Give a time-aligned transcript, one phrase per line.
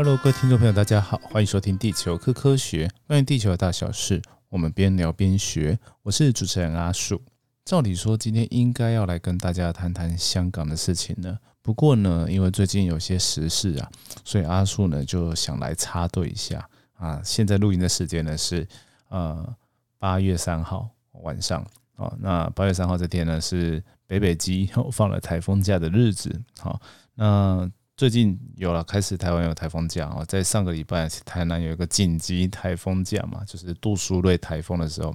[0.00, 5.76] Hello，各位听众朋友，大家好，欢迎收听地球科科学，关于地球的大小事，我们边聊边学。
[6.04, 7.20] 我是主持人阿树。
[7.64, 11.36] 照理说，今天应该要来跟大家谈谈香港的事情呢。
[11.62, 13.90] 不过呢，因为最近有些时事啊，
[14.24, 17.20] 所以阿树呢就想来插队一下啊。
[17.24, 18.64] 现在录音的时间呢是
[19.08, 19.52] 呃
[19.98, 22.16] 八月三号晚上哦。
[22.20, 26.40] 那八月三号这天呢是北北基 放了台风假的日子。
[26.60, 26.80] 好，
[27.16, 27.68] 那。
[27.98, 35.08] 最近有了开始，台湾有台风假哦，在上个礼拜，台南有一个紧急台风假嘛，就是杜苏芮台风的时候，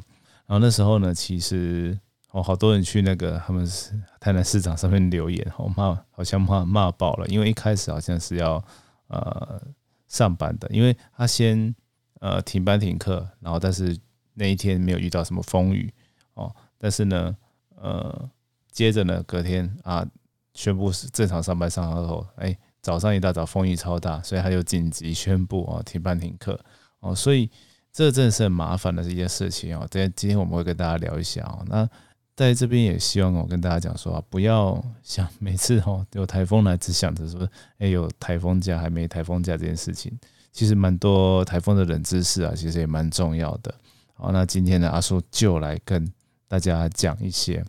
[0.46, 1.98] 然后那时候呢，其实
[2.32, 8.62] 哦，好多人去那个他们是台南市场上面留言，哦骂好像骂骂爆了，因为一开始好像是要
[9.08, 9.62] 呃
[10.10, 11.74] 上班的，因为他先
[12.20, 13.98] 呃停班停课，然后但是
[14.34, 15.90] 那一天没有遇到什么风雨
[16.34, 17.34] 哦，但是呢
[17.78, 18.30] 呃
[18.74, 20.06] 接着呢隔天啊
[20.54, 22.54] 宣布是正常上班上课后，哎。
[22.84, 26.60] 早上一大早风雨超大，所以他就紧急宣布哦停班停课
[27.00, 27.50] 哦，所以
[27.94, 29.88] 这真是很麻烦的一件事情哦。
[29.90, 31.64] 在今天我们会跟大家聊一下哦。
[31.68, 31.90] 那
[32.36, 40.12] 在这边也希望我跟大家讲说啊，不要想每次哦有台风来只想着说哎有台风假还没台风假这件事情，
[40.52, 43.74] 其实蛮多台风的冷知识啊，其实也蛮重要的。
[44.14, 46.06] 好，那今天呢阿叔就来跟
[46.50, 47.64] 大家讲一些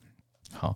[0.52, 0.74] 好。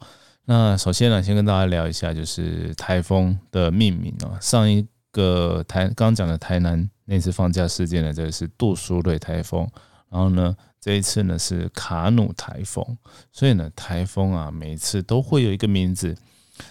[0.51, 4.35] 那首先呢，先跟大家聊一下，就是台风的命名哦。
[4.41, 9.69] 上一个台刚讲的台南那次放假事件呢，这个是杜苏芮台风。
[10.09, 12.83] 然后呢，这一次呢是卡努台风。
[13.31, 16.17] 所以呢，台风啊，每次都会有一个名字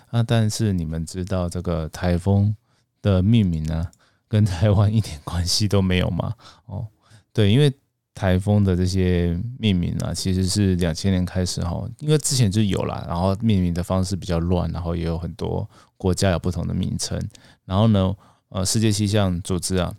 [0.09, 0.23] 啊。
[0.23, 2.55] 但是你们知道这个台风
[3.03, 3.88] 的命名呢，
[4.28, 6.33] 跟台湾一点关系都没有吗？
[6.66, 6.88] 哦，
[7.31, 7.72] 对，因为。
[8.18, 17.22] 台风的这些命名啊，其实是两千年开始哈，因为之前就有了，然后命名的方式比较乱，然后也有很多国家有不同的名称。
[17.66, 18.16] 然后呢，
[18.50, 19.94] 呃，世界气象组织啊，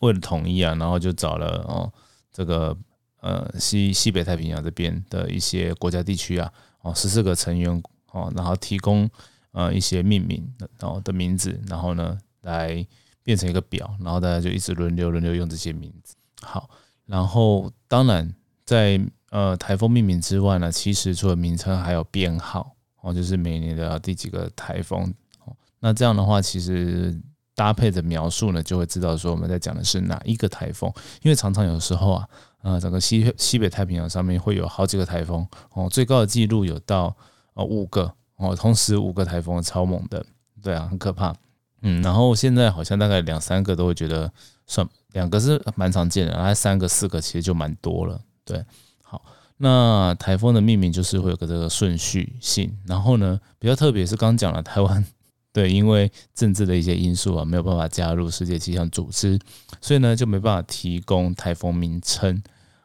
[0.00, 1.92] 为了统一啊，然后就找了哦，
[2.32, 2.76] 这个
[3.20, 7.80] 呃西西北太平洋这边的一些国家地区啊，哦十四个成员
[8.10, 9.08] 哦，然后提供
[9.52, 10.44] 呃一些命名
[10.80, 12.84] 然后的名字，然后呢来
[13.22, 16.16] 变成一个表，然后大家就一直轮流轮流用这些名字。
[16.42, 16.68] 好。
[17.10, 18.32] 然后，当然，
[18.64, 19.00] 在
[19.30, 25.12] 呃台风命名之外呢，其实除了名称，还有编号哦，就是每年的第几个台风
[25.44, 25.52] 哦。
[25.80, 27.20] 那这样的话，其实
[27.52, 30.88] 搭配的描述呢，就会知道说我们在讲的是哪一个台风。
[31.22, 32.28] 因为常常有时候啊，
[32.62, 37.12] 呃，整个西西北太平洋上面会有好几个台风哦，最高的记录有到
[37.54, 40.24] 呃五个哦，同时五个台风超猛的，
[40.62, 41.34] 对啊，很可怕。
[41.82, 44.32] 嗯，然后现在好像大概两三个都会觉得
[44.68, 44.88] 算。
[45.12, 48.20] 两个是蛮常见的，然后三个、四个其实就蛮多了。
[48.44, 48.64] 对，
[49.02, 49.22] 好，
[49.56, 52.72] 那台风的命名就是会有个这个顺序性。
[52.86, 55.04] 然后呢，比较特别是刚讲了台湾，
[55.52, 59.38] 对，因为政治的一些因素啊，没有办法加入世界气象组织，
[59.80, 62.42] 所以呢就没办法提供台风名称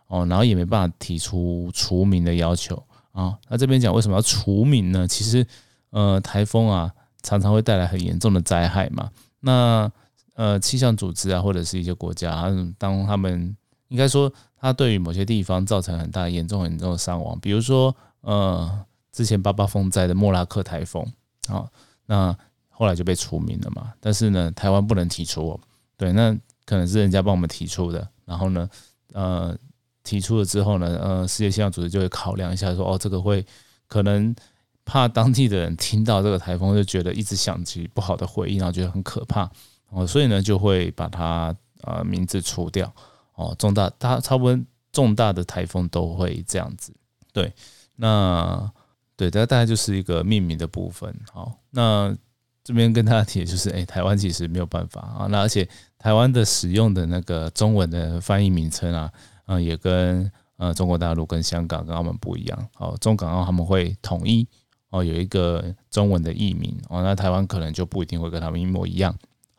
[0.07, 3.37] 哦，然后也没办法提出除名的要求啊。
[3.49, 5.07] 那这边讲为什么要除名呢？
[5.07, 5.45] 其实，
[5.91, 9.09] 呃，台风啊常常会带来很严重的灾害嘛。
[9.39, 9.91] 那
[10.35, 12.45] 呃，气象组织啊，或者是一些国家，
[12.77, 13.55] 当他们
[13.87, 21.05] 应该说，它对于某些地方造成很大、严重、严重的伤亡，比如说，呃，之前八八风灾的莫拉克台风，
[21.47, 21.65] 啊，
[22.05, 22.35] 那
[22.69, 23.93] 后来就被除名了嘛。
[24.01, 25.57] 但是呢，台湾不能提出，
[25.95, 26.35] 对，那
[26.65, 28.05] 可能是人家帮我们提出的。
[28.25, 28.69] 然后呢，
[29.13, 29.57] 呃，
[30.03, 33.45] 提出了之后呢，呃，世界气象组织就会考量一下，说，哦，这个会
[33.87, 34.35] 可能
[34.83, 39.49] 怕当地的人听到这个台风就觉得一直响起不好的回忆，然后觉得很可怕。
[39.89, 42.93] 哦，所以呢，就会把它呃名字除掉
[43.35, 43.55] 哦。
[43.57, 46.93] 重大，它差不多重大的台风都会这样子。
[47.31, 47.53] 对，
[47.95, 48.71] 那
[49.15, 51.13] 对，大概就是一个命名的部分。
[51.31, 52.15] 好，那
[52.63, 55.27] 这边跟大家提的就是，哎，台湾其实没有办法啊。
[55.29, 59.11] 那而且台湾的使用的那个中文的翻译名称啊，
[59.45, 62.67] 嗯，也跟呃中国大陆、跟香港、跟澳门不一样。
[62.77, 64.47] 哦，中港澳他们会统一
[64.89, 67.03] 哦，有一个中文的译名哦。
[67.03, 69.15] 那台湾可能就不一定会跟他们一模一样。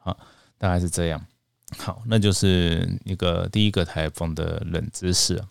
[0.06, 0.16] 啊，
[0.56, 1.20] 大概是这样。
[1.76, 5.42] 好，那就是一个第一个台风的冷知识。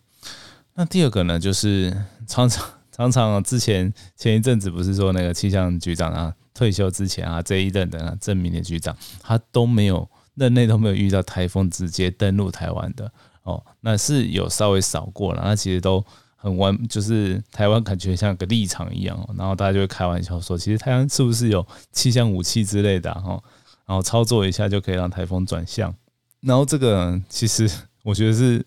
[0.74, 13.12] 那第二个呢，就是常常常常之前前一阵子不是说那个气象局长啊退休之前啊这一任的啊证明的局长，他都没有任内都没有遇到台风直接登陆台湾的
[13.44, 13.62] 哦。
[13.82, 16.04] 那是有稍微少过了，那其实都
[16.38, 19.36] 很完，就是台湾感觉像个立场一样哦。
[19.38, 23.42] 然后大家就会开玩笑说，其实台湾是不是有气象武器之类的哈？
[23.86, 25.94] 然后操作一下就可以让台风转向，
[26.42, 27.70] 然后这个 其实
[28.04, 28.66] 我觉得是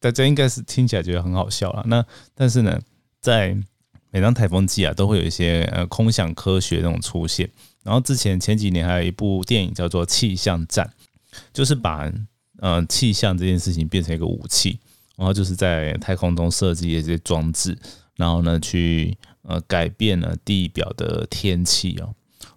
[0.00, 1.84] 大家应该是听起来觉得很好笑了。
[1.86, 2.04] 那
[2.34, 2.80] 但是呢，
[3.20, 3.56] 在
[4.10, 7.50] 每当台风季啊，都会有一些呃空想科学那种出现。
[7.82, 10.90] 然后之前前几年还有一部电影叫做《气象站》，
[11.52, 12.10] 就是把
[12.58, 14.78] 呃气象这件事情变成一个武器，
[15.16, 17.76] 然后就是在太空中设计一些装置，
[18.16, 22.14] 然后呢去呃改变了地表的天气哦。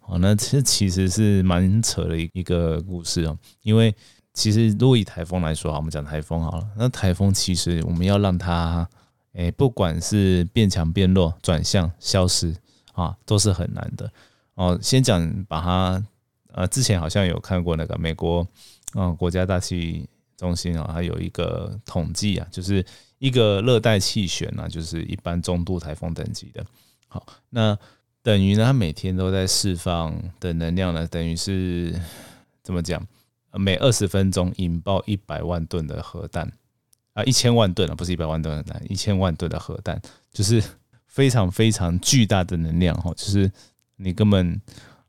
[0.09, 3.93] 哦，那这其实是蛮扯的一一个故事哦，因为
[4.33, 8.89] 其实如果以台风来说，我们讲台风好了，那台风其实我们要让它，
[9.33, 12.55] 诶，不管是变强变弱、转向、消失
[12.93, 14.11] 啊，都是很难的
[14.55, 14.79] 哦。
[14.81, 16.03] 先讲把它，
[16.53, 18.47] 呃，之前好像有看过那个美国，
[18.95, 22.83] 嗯，国家大气中心啊，它有一个统计啊，就是
[23.19, 26.65] 一个热带气旋呢，就是一般中度台风等级的，
[27.07, 27.77] 好，那。
[28.21, 31.97] 等于呢，它每天都在释放的能量呢，等于是
[32.61, 33.01] 怎么讲？
[33.53, 36.51] 每二十分钟引爆一百万吨的核弹
[37.13, 39.99] 啊，一千万吨啊，不是一百万吨的弹，一千万吨的核弹，
[40.31, 40.61] 就是
[41.07, 43.49] 非常非常巨大的能量哈，就是
[43.95, 44.61] 你根本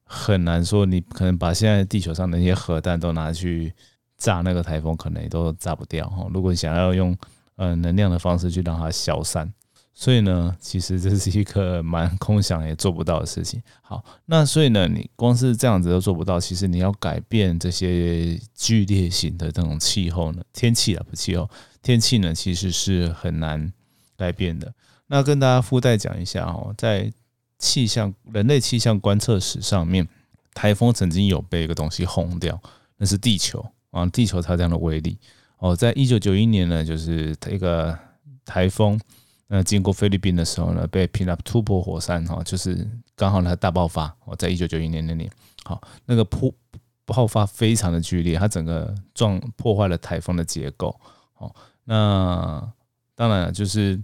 [0.04, 3.74] 很难说，你可能把现在地球上的那些核弹都拿去
[4.16, 6.26] 炸那个台风，可能也都炸不掉哈。
[6.32, 7.14] 如果你想要用
[7.56, 9.52] 呃能量的方式去让它消散。
[10.00, 13.62] 所以呢，其实这是一个蛮空想也做不到的事情。
[13.82, 21.46] 好，那所以呢，你光是这样子都做不到，其实你要改变这些剧烈型的这种气候呢，天气啊不气候，
[21.82, 23.70] 天气呢其实是很难
[24.16, 24.72] 改变的。
[25.08, 27.12] 那跟大家附带讲一下哦，在
[27.58, 30.08] 气象人类气象观测史上面，
[30.54, 32.58] 台风曾经有被一个东西轰掉，
[32.96, 35.18] 那是地球啊，地球它这样的威力
[35.58, 37.94] 哦，在一九九一年呢，就是一个
[38.46, 38.98] 台风。
[39.52, 42.86] 那经过菲律宾的时候呢，被拼了突破火山哈，就是
[43.16, 45.28] 刚好它大爆发哦，在一九九一年那年，
[45.64, 46.54] 好，那个破
[47.04, 50.94] 爆发非常的剧烈，它整个撞破坏了台风的结构，
[51.38, 51.52] 哦，
[51.82, 52.72] 那
[53.16, 54.00] 当然就是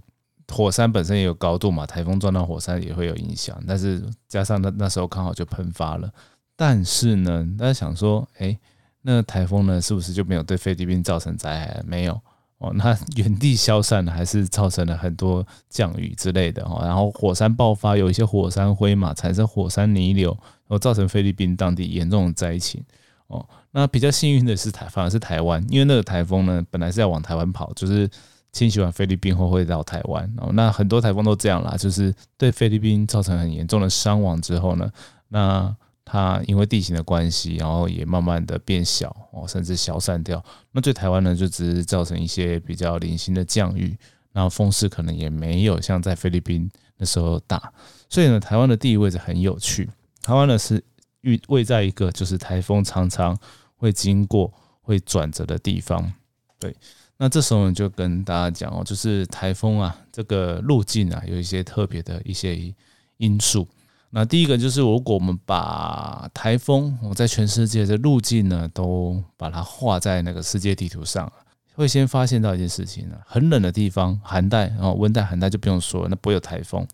[0.49, 6.11] 火山本身也有高度嘛，台风撞到火山也会有影响，但是加上那那时候刚好就喷发了，
[6.57, 8.59] 但是呢，大家想说，哎，
[9.01, 11.81] 那台风呢是不是就没有对菲律宾造成灾害？
[11.87, 12.19] 没有。
[12.59, 16.79] 哦，那原地消散了，还是造成了很多降雨之类的哦。
[16.81, 22.83] 然后火山爆发，有一些火山灰嘛，产生火山泥流，然后造成菲律宾当地严重的灾情。
[23.27, 28.09] 哦，那比较幸运的是台，反而是台湾，因为那个台风呢，本来是要往台湾跑，就是
[28.51, 30.27] 侵袭完菲律宾后会到台湾。
[30.37, 34.91] 哦，那很多台风都这样啦，就是对菲律宾造成很严重的伤亡之后呢，
[35.27, 35.75] 那。
[36.09, 40.41] 它因为地形的关系，然后也慢慢的变小哦，甚至消散掉。
[40.71, 43.93] 那对台湾呢，就只是造成一些比较零星的降雨，
[44.31, 47.73] 然后风势可能也没有像在菲律宾那时候大。
[48.07, 49.89] 所以呢，台湾的地理位置很有趣。
[50.21, 50.81] 台湾呢是
[51.23, 53.37] 位位在一个就是台风常常
[53.75, 54.49] 会经过、
[54.81, 56.09] 会转折的地方。
[56.57, 56.73] 对，
[57.17, 62.73] 那这时候呢就跟大家讲哦，就是台风啊这个路径啊有一些特别的一些
[63.17, 63.67] 因素。
[64.09, 71.31] 那第一个就是，如果我们把台风我在全世界的路径呢，都把它画在那个世界地图上，
[71.75, 76.87] 会先发现到一件事情呢，很冷的地方，寒带然后温带、寒带就不用说了，那不会有台风。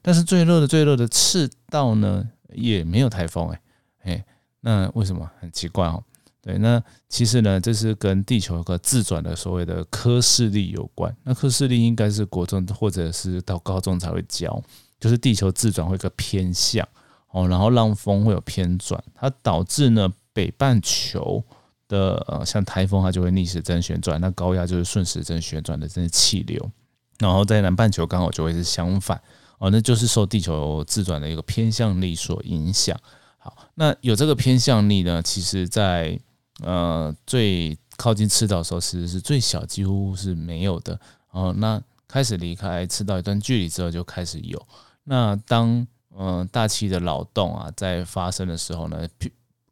[0.00, 3.60] 但是最热的、最热的赤道呢，也没有台风，哎
[4.04, 4.24] 哎，
[4.60, 5.30] 那为什么？
[5.40, 6.02] 很奇怪哦。
[6.40, 11.14] 对，那其实呢，这是跟地球有个自转的所谓的科氏力有关。
[11.22, 14.62] 那科氏力应该是国中或者是到高中才会教。
[15.04, 16.88] 就是地球自转会一个偏向
[17.28, 21.44] 哦，然后让风会有偏转，它导致呢北半球
[21.88, 26.70] 的呃像台风它就会逆时针旋转，那高压就是顺时针旋转的这些气流，
[27.18, 29.20] 然后在南半球刚好就会是相反
[29.58, 32.98] 哦，那就是受地球自转的一个偏向力所影响。
[33.36, 36.18] 好，那有这个偏向力呢，其实在
[36.62, 40.98] 呃最靠近赤道的时候，其实是最小，几乎是没有的
[41.30, 41.54] 哦。
[41.58, 44.66] 那开始离开赤道一段距离之后，就开始有。
[45.04, 49.06] 那当嗯大气的扰动啊在发生的时候呢，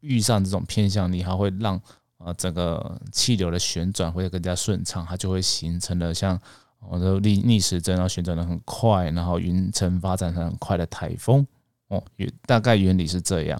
[0.01, 1.81] 遇上这种偏向力，它会让
[2.17, 6.39] 啊整个气流的旋转会更加顺畅，它就会形成了像
[6.79, 11.45] 我的逆逆时针，然后旋转的很快，然后云层发展成很快的台风
[11.87, 12.03] 哦，
[12.45, 13.59] 大概原理是这样。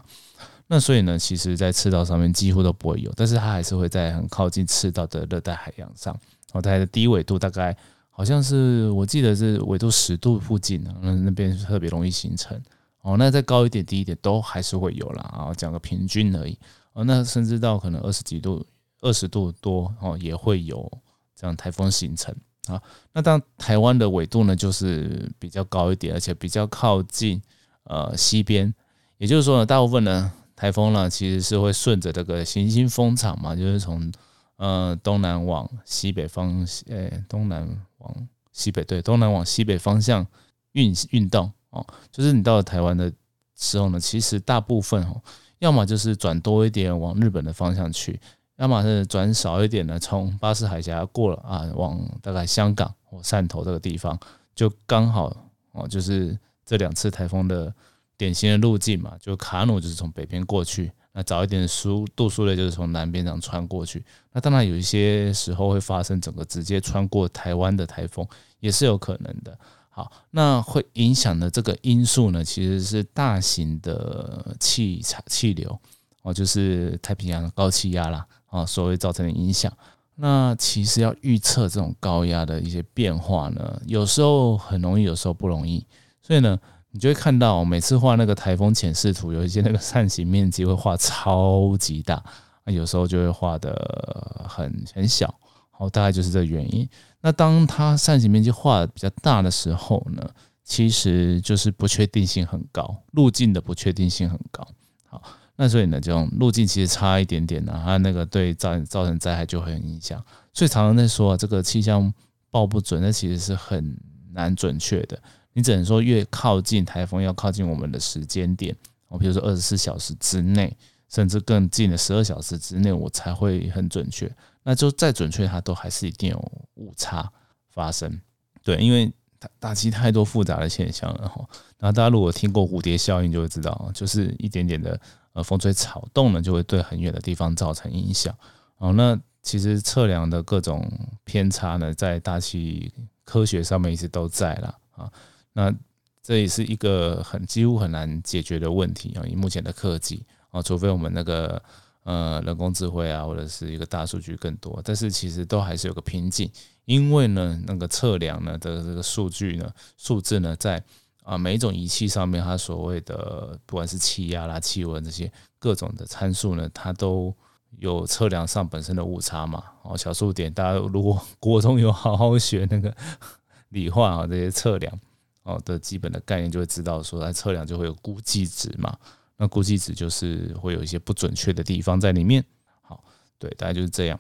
[0.68, 6.14] 那所以呢，其实在赤道上面几乎都不会有，但是它还是会在很靠近赤道的热带海洋上，
[6.52, 7.76] 哦，它的低纬度大概。
[8.16, 12.56] 好像是我记得是纬度十度附近的，那那边特别容易形成
[13.02, 13.18] 哦。
[13.18, 15.22] 那再高一点、低一点都还是会有啦。
[15.24, 16.56] 啊，讲个平均而已
[16.94, 17.04] 哦。
[17.04, 18.64] 那甚至到可能二十几度、
[19.02, 20.90] 二十度多哦，也会有
[21.36, 22.34] 这样台风形成
[22.68, 22.80] 啊。
[23.14, 27.42] 那当台湾的纬度呢，就是比较高一点，而且比较靠近
[27.86, 28.72] 呃西边，
[29.18, 34.12] 也就是说呢，大部分呢台风呢其实是会顺着这个行星风场嘛，就是从。
[34.58, 37.68] 呃，东南往西北方，诶，东南
[38.04, 40.26] 往西北，对，东南往西北方向
[40.74, 43.12] 运运动哦，就是你到了台湾的
[43.56, 45.22] 时候呢，其实大部分哦，
[45.60, 48.20] 要么就是转多一点往日本的方向去，
[48.58, 54.20] 要么是转少一点呢，从巴士海峡过了啊，往大概香港或汕头这个地方，
[54.54, 55.36] 就刚好
[55.72, 57.74] 哦，就是这两次台风的
[58.18, 59.18] 典型的路径嘛。
[59.20, 64.04] 就卡努就是从北边过去，那早一点的苏杜苏芮就是从南边这样穿过去。
[64.32, 68.28] 那当然有一些时候会发生整个直接穿过台湾的台风，
[68.60, 69.58] 也是有可能的。
[69.90, 75.80] 好，那会影响的这个因素呢，其实是大型的气场气流
[76.24, 78.26] 哦，就是太平洋高气压啦。
[78.48, 79.72] 啊，所谓造成的影响，
[80.16, 85.86] 那其实要预测这种高压的一些变化呢，有时候很容易，有时候不容易。
[86.22, 86.60] 所以呢，
[86.94, 92.24] 你就会看到每次画那个台风潜势图，有一些那个扇形面积会画超级大，
[92.64, 95.34] 那，有时候就会画的很很小。
[95.72, 96.88] 好，大概就是这个原因。
[97.20, 100.24] 那当它扇形面积画的比较大的时候呢，
[100.64, 104.66] 其实就是不确定性很高，路径的不确定性很高。
[105.10, 105.22] 好。
[105.56, 110.20] 那所以呢，这种路径其实差一点点呢，它那个对造造成灾害就很影响。
[110.52, 112.12] 所以常常在说啊这个气象
[112.50, 113.96] 报不准，那其实是很
[114.32, 115.20] 难准确的。
[115.54, 118.76] 你只能说越靠近台风，要靠近我们的时间点，
[119.08, 120.76] 我比如说二十四小时之内，
[121.10, 124.30] 甚至更近的十二小时之内，我才会很准确。
[124.64, 127.32] 那就再准确，它都还是一定有误差
[127.70, 128.20] 发生。
[128.64, 131.46] 对，因为大大气太多复杂的现象了哈。
[131.78, 135.00] 然后大家如果听过蝴蝶效应，就会知道，就是一点点的。
[135.34, 138.32] 呃，风吹草动呢，就会对很远的地方造成影响。
[138.78, 140.88] 哦，那其实测量的各种
[141.24, 142.94] 偏差呢，在大气
[143.26, 145.12] 科学上面一直都在了啊。
[145.54, 145.74] 那
[146.22, 149.24] 这也是一个很几乎很难解决的问题啊。
[149.26, 151.62] 以目前的科技啊，除非我们那个
[152.04, 156.50] 呃人工智慧啊，或者是一个大数据更多，但是其实都还是有个瓶颈，
[156.86, 160.82] 因为呢，那个测量呢的这个数据呢，数字呢，在
[161.24, 167.34] 啊，每一种仪器上面，它所谓的不管是气压啦、气温这些各种的参数呢，它都
[167.80, 169.64] 有测量上本身的误差嘛。
[169.84, 172.96] 哦，小数点，大家如果国中有好好学那个
[173.70, 175.00] 理化啊，这些测量
[175.44, 178.98] 哦的基本的概念，就会知道说，它测量就会有估计值嘛。
[179.38, 182.44] 那估计值就是会有一些不准确的地方在里面。
[182.82, 183.04] 好，
[183.38, 184.20] 对，大概就是这样。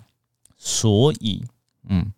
[0.57, 1.43] 所以，
[1.89, 2.11] 嗯，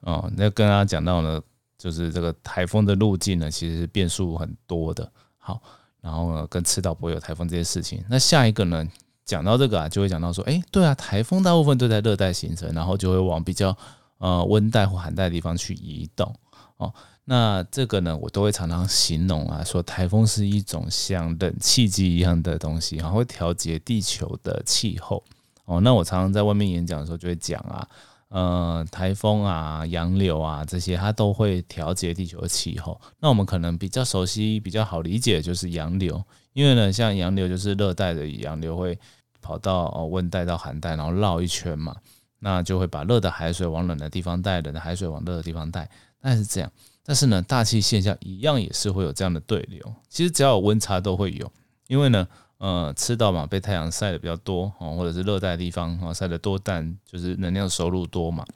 [0.00, 1.42] 哦，那跟大家讲到呢。
[1.78, 5.10] 就是这个台风的路径呢，其实变数很多的。
[5.36, 5.60] 好，
[6.00, 8.04] 然后呢，跟赤道不会有台风这些事情。
[8.08, 8.86] 那下一个呢，
[9.24, 13.76] 讲到这个啊，就会讲到说，哎，对啊，台风大部分都在热带形成，然后就会往比较
[14.18, 16.32] 呃温带或寒带的地方去移动。
[16.76, 16.94] 哦，
[17.24, 25.22] 那这个呢，我都会常常形容啊，说台风是一种像冷气机一样的东西，然后会调节地球的气候。
[25.64, 27.88] 哦，那我常常在外面演讲的时候就会讲啊。
[28.28, 32.98] 呃，台风啊、洋流啊这些，它都会调节地球的气候。
[33.20, 36.24] 那我们可能比较熟悉、比较好理解就是洋流，
[36.54, 38.98] 因为呢，像洋流就是热带的洋流会
[39.42, 41.94] 跑到温带到寒带，然后绕一圈嘛，
[42.38, 45.90] 那就会把热的海水往冷的地方带，冷的海水往热的地方带，
[46.22, 46.72] 那是这样。
[47.04, 49.94] 但是呢，大气现象一样也是会有这样的对流。
[50.08, 51.52] 其实只要有温差都会有，
[51.88, 52.26] 因为呢。
[52.58, 58.46] 呃，赤道嘛，被太阳晒的比较多哦，或者是热带地方啊，晒得多，但就是能量收入多嘛。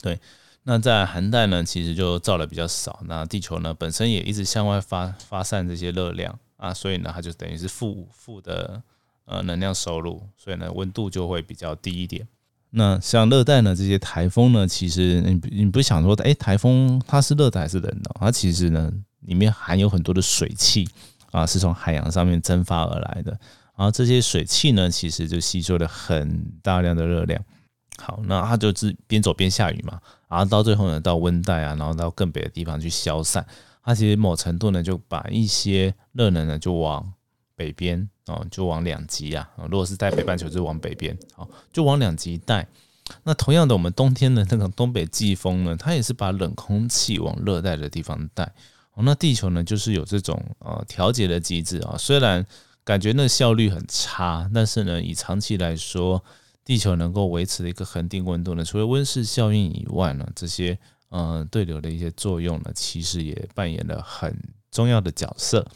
[0.00, 0.18] 对，
[0.64, 2.98] 那在寒带呢，其实就照的比较少。
[3.04, 8.82] 那地球呢，本身也一直向外发发散这些热量啊，所以呢，它就等于是负负的
[9.26, 12.26] 呃能量收入，所以呢，温度就会比较低一点。
[12.72, 18.10] 那像热带呢，这些台风呢，其实你你不想说，哎，台风它是热带还是冷的？
[18.18, 20.88] 它其实呢，里面含有很多的水汽。
[21.32, 23.30] 啊，是从海洋上面蒸发而来的，
[23.74, 27.42] 然后这些水汽呢，其实就吸收了很大量的热量。
[27.96, 29.98] 好，那它就是边走边下雨嘛，
[30.28, 33.46] 然后到最后呢，到温带啊，然后到更北的地方去消散。
[33.82, 37.10] 它其实某程度呢，就把一些热能呢，就往
[37.56, 39.48] 北边哦，就往两极啊。
[39.70, 42.66] 如果是在北半球，就往北边，好，就往两极带。
[43.24, 48.44] 那同样的，我们冬天的那个东北季风呢，它也是把冷空气往热带的地方带。
[48.94, 51.96] 哦，那地球呢，就是有这种呃调节的机制啊。
[51.98, 52.46] 虽然
[52.84, 56.22] 感觉那效率很差，但是呢，以长期来说，
[56.64, 64.34] 地球能够维持的一个恒定温度呢，除了温室效应以外呢，这些呃对流的一些作用呢，其实也扮演了很
[64.70, 65.66] 重要的角色。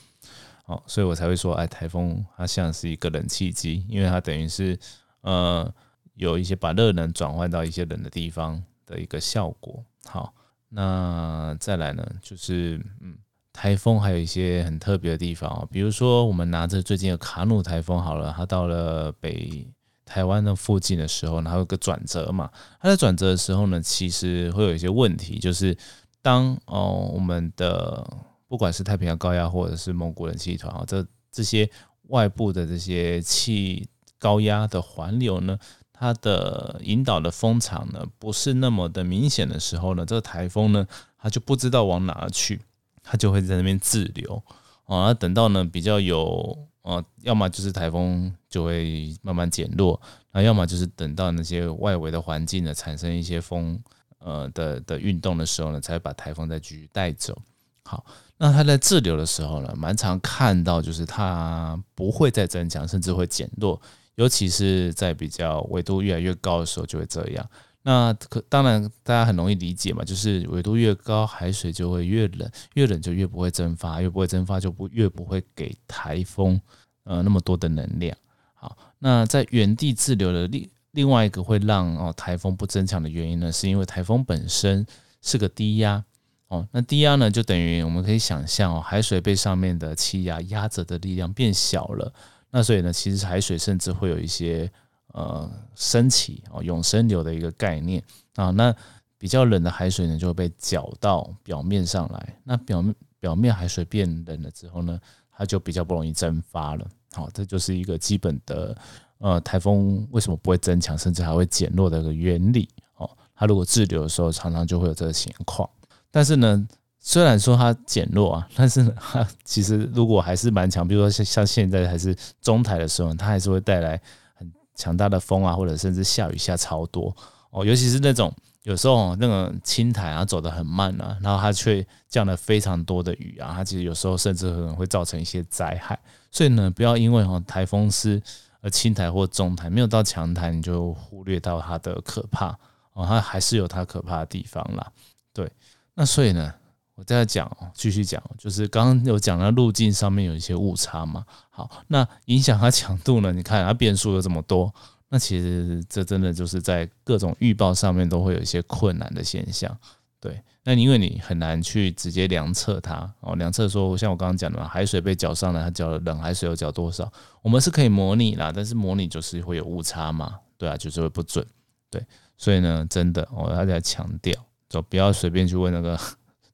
[0.67, 4.79] 哦，所以我才会说，哎，台风它像是一个冷气机，因为它等于是
[5.23, 5.73] 呃
[6.15, 9.85] 有一些把热能转换到一些冷的地方的一个效果。
[10.05, 10.33] 好。
[10.69, 13.17] 那再来呢，就是嗯，
[13.53, 19.65] 台风还有一些很特别的地方哦，比如说我们拿着最近的卡努台风好了，它到了北
[20.05, 22.51] 台湾的附近的时候，它有个转折嘛。
[22.81, 25.75] 它在转折的时候呢，其实会有一些问题，就是
[26.21, 28.05] 当哦我们的
[28.49, 31.69] 不管是太平洋高压或者是蒙古冷气团啊，这这些
[32.09, 33.89] 外部的这些气
[34.19, 35.59] 高压的环流呢。
[35.99, 40.87] 它的引导的风场呢不是那么的明显的时候呢，这个台风呢
[41.17, 42.61] 它就不知道往哪去，
[43.03, 44.43] 它就会在那边滞留
[44.85, 45.15] 啊。
[45.15, 49.99] 等到呢比较有呃，要么就是台风就会慢慢减弱，
[50.33, 53.83] 那要么就是等到那些外围的环境呢产生一些风
[54.19, 57.41] 呃的的运动的时候呢，才把台风再继续带走。
[57.85, 58.05] 好，
[58.39, 63.81] 那它在滞留的时候呢，蛮常看到就是它不会再增强，甚至会减弱。
[64.17, 67.47] 尤其是在比较纬度越来越高的时候，就会这样。
[67.83, 76.61] 那可当然，大家很容易理解嘛，就是纬度越高，海水就会越冷，越冷就越不会蒸发，越不会蒸发就不越不会给台风
[77.05, 78.17] 呃那么多的能量。
[78.55, 84.85] 好，那在原地滞留的另另外一个会让哦台风不增强的原因呢，是因为台风本身
[85.23, 86.03] 是个低压
[86.49, 92.13] 哦，那低压呢就等于我们可以想象哦，海水被上面的气压压着的力量变小了。
[92.51, 94.71] 那所以呢，其实海水甚至会有一些
[95.09, 98.03] 呃升起哦，永生流的一个概念
[98.37, 98.51] 啊。
[98.51, 98.75] 那
[99.19, 102.39] 比较冷的海水呢，就会被搅到表面上来。
[102.45, 105.01] 那表面表面海水变冷了之后呢，
[105.33, 106.87] 它就比较不容易蒸发了。
[107.13, 108.77] 好，这就是一个基本的
[109.19, 113.11] 呃台风为什么不会增强，甚至还会减弱的一个原理哦。
[113.35, 115.69] 它如果滞留的时候，常常就会有这个情况。
[116.17, 116.67] 但是呢。
[117.09, 124.01] 虽然说它减弱啊， 但是它其实如果还是蛮强，比如说像像现在还是中台的时候，它还是会带来
[124.35, 127.17] 很强大的风啊，或者甚至下雨下超多
[127.51, 127.65] 哦。
[127.65, 135.97] 尤其是那种有时候那个青台啊走得很慢啊，然后它却降了非常多的雨啊，它其实有时候甚至可能会造成一些灾害。
[136.33, 138.21] 所以呢，不要因为哦台风是
[138.63, 142.49] 呃青台或中台没有到强台，你就忽略到它的可怕
[142.95, 144.91] 哦，它还是有它可怕的地方啦。
[145.33, 145.49] 对，
[145.97, 146.55] 那所以呢？
[146.95, 151.27] 我再讲，继续讲，就是刚刚有讲到路径上面有一些误差嘛。
[151.51, 153.31] 好，那影响它强度呢？
[153.33, 154.75] 你看它变数有这么多，
[155.11, 159.77] 那其实这真的就是在各种预报上面都会有一些困难的现象。
[160.19, 171.47] 对，那因为你很难去直接量测它哦，量测说像我刚刚讲的，海水被搅上来，它搅了冷海水又搅多少，我们是可以模拟啦，但是模拟就是会有误差嘛，对啊，就是会不准。
[171.91, 172.03] 对，
[172.39, 174.35] 所以呢，真的我要再强调，
[174.69, 175.99] 就不要随便去问那个。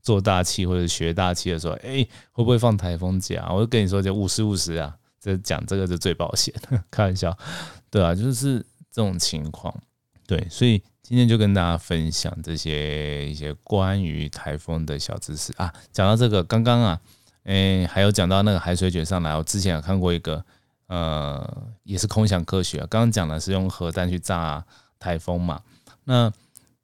[0.02, 3.46] 做大气或者学大气的时候，哎，会不会放台风假？
[3.52, 6.82] 我就跟你说，就五十五十啊，这讲这个是最保险的。
[6.90, 7.38] 开玩笑，
[7.88, 8.58] 对啊，就是
[8.90, 9.72] 这种情况。
[10.26, 15.72] 对，所以今天就跟大家分享这些一些关于台风的小知识啊。
[15.92, 17.00] 讲到这个，刚刚啊，
[17.44, 20.44] 哎，还有讲到那个海水卷上来，我之前有看过一个，
[20.88, 22.78] 呃，也是空想科学。
[22.78, 24.66] 刚刚讲的是用核弹去炸
[24.98, 25.62] 台风嘛，
[26.02, 26.32] 那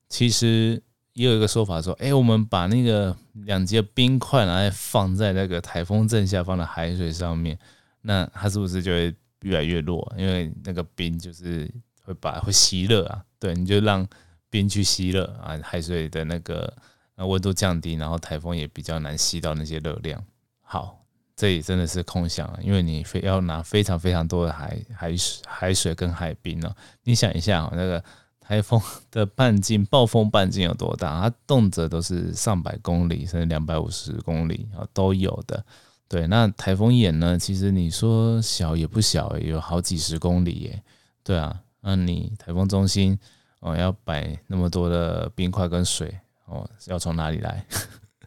[0.09, 0.81] 其实。
[1.19, 7.59] 也有一个说法说，哎，我们把那个两节冰块拿来放在那个台风正下方的海水上面，
[8.03, 10.15] 那它是不是就会越来越弱？
[10.17, 11.69] 因为那个冰就是
[12.05, 14.07] 会把会吸热啊，对，你就让
[14.49, 16.73] 冰去吸热啊，海水的那个
[17.17, 20.23] 温度降低，然后台风也比较难吸到那些热量。
[20.63, 21.05] 好，
[21.35, 28.05] 这也真的是空想啊，因为你非要拿非常非常多的海海水海水跟海冰哦，你想一下啊那个。
[28.49, 28.81] 台风
[29.11, 31.21] 的半径，暴风半径有多大？
[31.21, 35.63] 它动辄都是上百公里，甚至两百五十公里啊，都有的。
[36.09, 37.39] 对，那台风眼呢？
[37.39, 40.83] 其实你说小也不小，有好几十公里耶。
[41.23, 43.19] 对啊，那你台风中心
[43.61, 47.63] 哦，要摆那么多的冰块跟水哦，要从哪里来？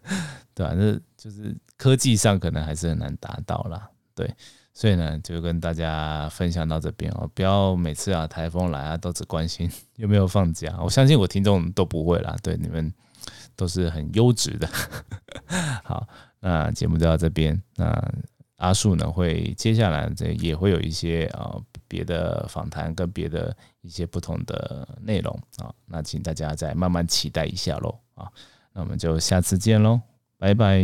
[0.53, 0.75] 对吧？
[0.75, 3.89] 这就是科技上可能还是很难达到啦。
[4.13, 4.31] 对。
[4.81, 10.75] 所以呢，就跟大家分享到这边哦，不要每次啊台风来啊都只关心 有没有放假。
[10.81, 12.91] 我相信我听众都不会啦，对你们
[13.55, 14.67] 都是很优质的。
[15.85, 16.07] 好，
[16.39, 17.61] 那节目就到这边。
[17.75, 18.11] 那
[18.55, 21.55] 阿树呢会接下来这也会有一些啊
[21.87, 28.27] 别的访谈跟别的一些不同的内容啊，那请大家再慢慢期待一下喽啊。
[28.73, 30.01] 那我们就下次见喽，
[30.39, 30.81] 拜拜。